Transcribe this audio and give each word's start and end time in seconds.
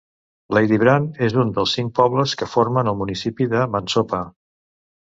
Ladybrand 0.57 1.19
és 1.27 1.35
un 1.43 1.53
dels 1.59 1.75
cinc 1.79 1.93
pobles 2.01 2.35
que 2.41 2.49
formen 2.57 2.93
el 2.95 3.01
municipi 3.05 3.51
de 3.55 3.71
Mantsopa. 3.77 4.27